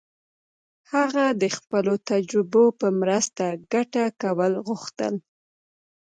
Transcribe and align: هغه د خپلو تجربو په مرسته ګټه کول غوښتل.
هغه 0.93 1.25
د 1.41 1.43
خپلو 1.57 1.93
تجربو 2.09 2.63
په 2.79 2.87
مرسته 3.01 3.45
ګټه 3.73 4.03
کول 4.21 4.53
غوښتل. 4.67 5.13